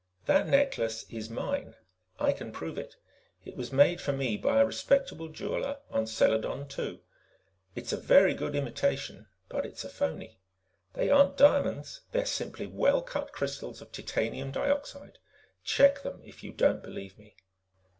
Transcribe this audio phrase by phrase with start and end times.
[0.25, 1.75] "That necklace is mine.
[2.19, 2.95] I can prove it.
[3.45, 7.03] It was made for me by a respectable jeweler on Seladon II.
[7.75, 10.39] It's a very good imitation, but it's a phoney.
[10.95, 15.19] They aren't diamonds; they're simply well cut crystals of titanium dioxide.
[15.63, 17.35] Check them if you don't believe me."